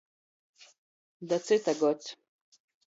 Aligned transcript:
Da 1.27 1.37
cyta 1.45 1.73
gods. 1.81 2.07